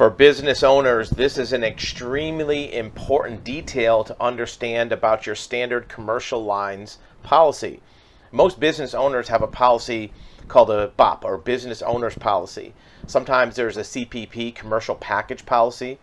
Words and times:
For 0.00 0.08
business 0.08 0.62
owners, 0.62 1.10
this 1.10 1.36
is 1.36 1.52
an 1.52 1.62
extremely 1.62 2.74
important 2.74 3.44
detail 3.44 4.02
to 4.04 4.16
understand 4.18 4.92
about 4.92 5.26
your 5.26 5.34
standard 5.34 5.90
commercial 5.90 6.42
lines 6.42 6.96
policy. 7.22 7.82
Most 8.32 8.58
business 8.58 8.94
owners 8.94 9.28
have 9.28 9.42
a 9.42 9.46
policy 9.46 10.10
called 10.48 10.70
a 10.70 10.86
BOP 10.96 11.22
or 11.22 11.36
business 11.36 11.82
owner's 11.82 12.14
policy. 12.14 12.72
Sometimes 13.06 13.56
there's 13.56 13.76
a 13.76 13.82
CPP, 13.82 14.54
commercial 14.54 14.94
package 14.94 15.44
policy. 15.44 15.98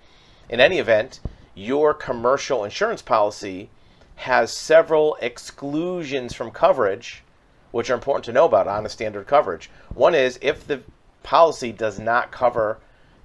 In 0.47 0.59
any 0.59 0.77
event, 0.77 1.19
your 1.55 1.95
commercial 1.95 2.63
insurance 2.63 3.01
policy 3.01 3.71
has 4.17 4.51
several 4.51 5.17
exclusions 5.21 6.35
from 6.35 6.51
coverage, 6.51 7.23
which 7.71 7.89
are 7.89 7.95
important 7.95 8.25
to 8.25 8.31
know 8.31 8.45
about 8.45 8.67
on 8.67 8.85
a 8.85 8.89
standard 8.89 9.25
coverage. 9.25 9.71
One 9.91 10.13
is 10.13 10.37
if 10.43 10.67
the 10.67 10.83
policy 11.23 11.71
does 11.71 11.97
not 11.97 12.31
cover 12.31 12.77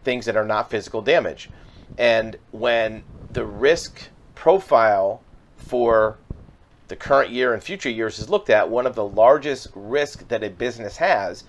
things 0.05 0.27
that 0.27 0.37
are 0.37 0.45
not 0.45 0.71
physical 0.71 1.03
damage. 1.03 1.51
And 1.99 2.37
when 2.51 3.05
the 3.33 3.45
risk 3.45 4.09
profile 4.35 5.23
for 5.57 6.19
the 6.89 6.97
current 6.97 7.31
year 7.31 7.55
and 7.55 7.63
future 7.63 7.91
years 7.91 8.19
is 8.19 8.29
looked 8.29 8.51
at, 8.51 8.69
one 8.69 8.87
of 8.87 8.95
the 8.95 9.05
largest 9.05 9.69
risks 9.75 10.25
that 10.29 10.43
a 10.43 10.51
business 10.51 10.97
has 10.97 11.45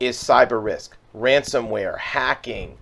is 0.00 0.16
cyber 0.16 0.62
risk, 0.62 0.96
ransomware, 1.14 1.98
hacking, 1.98 2.76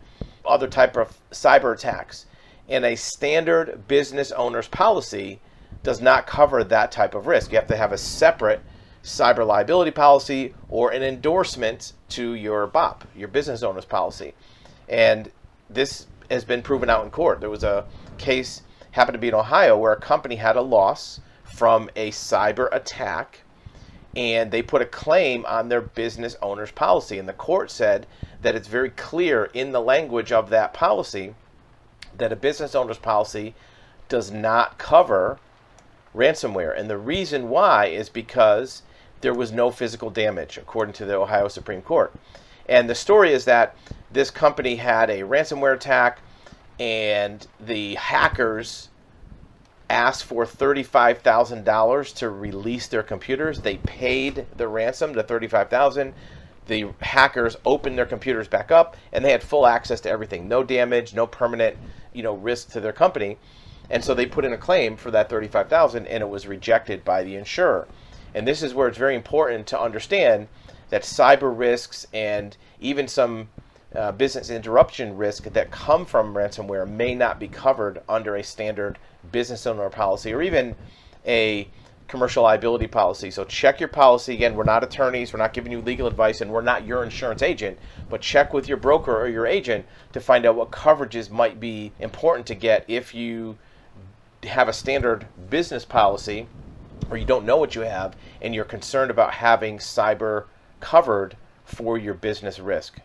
other 0.46 0.68
type 0.68 0.96
of 0.96 1.18
cyber 1.30 1.74
attacks. 1.74 2.26
And 2.68 2.84
a 2.84 2.96
standard 2.96 3.88
business 3.88 4.30
owner's 4.32 4.68
policy 4.68 5.40
does 5.82 6.00
not 6.00 6.26
cover 6.26 6.64
that 6.64 6.92
type 6.92 7.14
of 7.14 7.26
risk. 7.26 7.50
You 7.52 7.58
have 7.58 7.68
to 7.68 7.76
have 7.76 7.92
a 7.92 7.98
separate 7.98 8.60
cyber 9.02 9.46
liability 9.46 9.90
policy 9.90 10.54
or 10.68 10.90
an 10.90 11.02
endorsement 11.02 11.92
to 12.10 12.34
your 12.34 12.66
BOP, 12.66 13.04
your 13.16 13.28
business 13.28 13.62
owner's 13.62 13.84
policy. 13.84 14.34
And 14.88 15.30
this 15.68 16.06
has 16.30 16.44
been 16.44 16.62
proven 16.62 16.90
out 16.90 17.04
in 17.04 17.10
court. 17.10 17.40
There 17.40 17.50
was 17.50 17.64
a 17.64 17.86
case 18.16 18.62
happened 18.92 19.14
to 19.14 19.18
be 19.18 19.28
in 19.28 19.34
Ohio 19.34 19.76
where 19.76 19.92
a 19.92 20.00
company 20.00 20.36
had 20.36 20.56
a 20.56 20.62
loss 20.62 21.20
from 21.44 21.90
a 21.96 22.10
cyber 22.10 22.68
attack 22.72 23.40
and 24.16 24.50
they 24.50 24.62
put 24.62 24.82
a 24.82 24.86
claim 24.86 25.44
on 25.46 25.68
their 25.68 25.80
business 25.80 26.36
owner's 26.42 26.70
policy. 26.70 27.18
And 27.18 27.28
the 27.28 27.34
court 27.34 27.70
said 27.70 28.06
that 28.42 28.54
it's 28.54 28.68
very 28.68 28.90
clear 28.90 29.44
in 29.54 29.72
the 29.72 29.80
language 29.80 30.32
of 30.32 30.50
that 30.50 30.72
policy 30.72 31.34
that 32.16 32.32
a 32.32 32.36
business 32.36 32.74
owner's 32.74 32.98
policy 32.98 33.54
does 34.08 34.30
not 34.30 34.78
cover 34.78 35.38
ransomware. 36.14 36.76
And 36.76 36.88
the 36.88 36.98
reason 36.98 37.48
why 37.48 37.86
is 37.86 38.08
because 38.08 38.82
there 39.20 39.34
was 39.34 39.52
no 39.52 39.70
physical 39.70 40.10
damage, 40.10 40.56
according 40.56 40.94
to 40.94 41.04
the 41.04 41.16
Ohio 41.16 41.48
Supreme 41.48 41.82
Court. 41.82 42.12
And 42.68 42.88
the 42.88 42.94
story 42.94 43.32
is 43.32 43.44
that 43.44 43.76
this 44.10 44.30
company 44.30 44.76
had 44.76 45.10
a 45.10 45.20
ransomware 45.20 45.74
attack, 45.74 46.20
and 46.78 47.46
the 47.60 47.94
hackers 47.96 48.88
asked 49.90 50.24
for 50.24 50.44
$35,000 50.44 52.14
to 52.16 52.30
release 52.30 52.86
their 52.86 53.02
computers. 53.02 53.60
They 53.60 53.78
paid 53.78 54.46
the 54.56 54.68
ransom, 54.68 55.12
the 55.14 55.22
35000 55.22 56.14
The 56.66 56.88
hackers 57.00 57.56
opened 57.64 57.96
their 57.96 58.06
computers 58.06 58.48
back 58.48 58.70
up, 58.70 58.96
and 59.12 59.24
they 59.24 59.32
had 59.32 59.42
full 59.42 59.66
access 59.66 60.00
to 60.02 60.10
everything. 60.10 60.48
No 60.48 60.62
damage, 60.62 61.14
no 61.14 61.26
permanent, 61.26 61.76
you 62.12 62.22
know, 62.22 62.34
risk 62.34 62.70
to 62.72 62.80
their 62.80 62.92
company. 62.92 63.38
And 63.90 64.04
so 64.04 64.14
they 64.14 64.26
put 64.26 64.44
in 64.44 64.52
a 64.52 64.58
claim 64.58 64.96
for 64.96 65.10
that 65.10 65.28
35000 65.30 66.06
and 66.06 66.22
it 66.22 66.28
was 66.28 66.46
rejected 66.46 67.04
by 67.04 67.22
the 67.22 67.36
insurer. 67.36 67.88
And 68.34 68.46
this 68.46 68.62
is 68.62 68.74
where 68.74 68.88
it's 68.88 68.98
very 68.98 69.14
important 69.14 69.66
to 69.68 69.80
understand 69.80 70.48
that 70.90 71.02
cyber 71.02 71.56
risks 71.56 72.06
and 72.12 72.56
even 72.80 73.08
some 73.08 73.48
uh, 73.94 74.12
business 74.12 74.50
interruption 74.50 75.16
risk 75.16 75.44
that 75.44 75.70
come 75.70 76.04
from 76.04 76.34
ransomware 76.34 76.88
may 76.88 77.14
not 77.14 77.40
be 77.40 77.48
covered 77.48 78.02
under 78.08 78.36
a 78.36 78.44
standard 78.44 78.98
business 79.32 79.66
owner 79.66 79.88
policy 79.88 80.32
or 80.32 80.42
even 80.42 80.74
a 81.26 81.68
commercial 82.06 82.42
liability 82.42 82.86
policy. 82.86 83.30
So 83.30 83.44
check 83.44 83.80
your 83.80 83.88
policy. 83.88 84.34
Again, 84.34 84.56
we're 84.56 84.64
not 84.64 84.82
attorneys, 84.82 85.32
we're 85.32 85.38
not 85.38 85.52
giving 85.52 85.70
you 85.70 85.80
legal 85.80 86.06
advice, 86.06 86.40
and 86.40 86.50
we're 86.50 86.62
not 86.62 86.86
your 86.86 87.04
insurance 87.04 87.42
agent, 87.42 87.78
but 88.08 88.20
check 88.20 88.52
with 88.52 88.66
your 88.66 88.78
broker 88.78 89.14
or 89.14 89.28
your 89.28 89.46
agent 89.46 89.84
to 90.12 90.20
find 90.20 90.46
out 90.46 90.56
what 90.56 90.70
coverages 90.70 91.30
might 91.30 91.60
be 91.60 91.92
important 92.00 92.46
to 92.46 92.54
get 92.54 92.84
if 92.88 93.14
you 93.14 93.58
have 94.44 94.68
a 94.68 94.72
standard 94.72 95.26
business 95.50 95.84
policy 95.84 96.46
or 97.10 97.16
you 97.16 97.26
don't 97.26 97.44
know 97.44 97.56
what 97.56 97.74
you 97.74 97.82
have 97.82 98.16
and 98.40 98.54
you're 98.54 98.64
concerned 98.64 99.10
about 99.10 99.34
having 99.34 99.78
cyber 99.78 100.44
covered 100.80 101.36
for 101.64 101.98
your 101.98 102.14
business 102.14 102.58
risk. 102.58 103.00